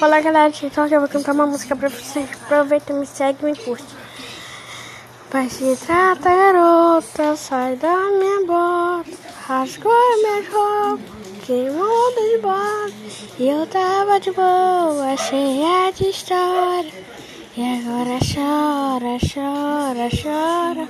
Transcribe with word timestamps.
Olá 0.00 0.20
galera 0.20 0.52
então 0.62 0.86
eu 0.86 1.00
vou 1.00 1.08
cantar 1.08 1.32
uma 1.32 1.46
música 1.46 1.74
pra 1.74 1.88
vocês. 1.88 2.28
Aproveita, 2.44 2.92
me 2.92 3.06
segue 3.06 3.38
e 3.42 3.46
me 3.46 3.56
curte. 3.56 3.86
Vai 5.30 5.48
se 5.48 5.76
trata, 5.76 6.28
garota, 6.28 7.36
sai 7.36 7.76
da 7.76 7.96
minha 8.10 8.46
bota. 8.46 9.10
Rasgou 9.46 9.92
minhas 10.22 10.46
roupas, 10.48 11.06
queimou 11.46 12.14
de 12.14 12.38
bola. 12.38 12.90
E 13.38 13.48
eu 13.48 13.66
tava 13.66 14.20
de 14.20 14.30
boa, 14.32 15.16
cheia 15.16 15.90
de 15.92 16.10
história. 16.10 16.92
E 17.56 17.62
agora 17.62 18.18
chora, 18.20 19.18
chora, 19.20 20.08
chora. 20.10 20.72